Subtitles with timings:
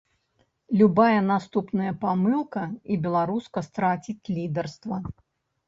[0.79, 2.63] Любая наступная памылка,
[2.95, 5.03] і беларуска страціць лідарства.